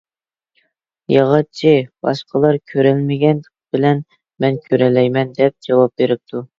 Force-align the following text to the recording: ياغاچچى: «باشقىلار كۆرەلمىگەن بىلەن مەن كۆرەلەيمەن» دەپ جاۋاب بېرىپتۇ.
ياغاچچى: 1.15 1.73
«باشقىلار 2.09 2.59
كۆرەلمىگەن 2.73 3.45
بىلەن 3.49 4.05
مەن 4.43 4.61
كۆرەلەيمەن» 4.69 5.41
دەپ 5.41 5.71
جاۋاب 5.71 5.99
بېرىپتۇ. 6.03 6.49